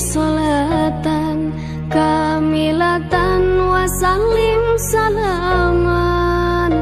solatan 0.00 1.52
kamilatan 1.92 3.42
wasalim 3.72 4.62
salaman. 4.92 6.72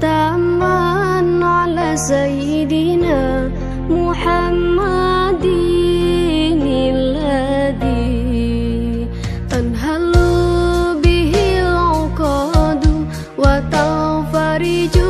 Taman 0.00 1.42
ala 1.42 1.90
sayyidina 1.98 3.50
Muhammadin 3.90 6.62
alladhi 6.94 8.06
tanhalu 9.50 10.30
bihi 11.04 11.44
al-uqadu 11.66 12.94
wa 13.42 13.54
tafariju 13.74 15.09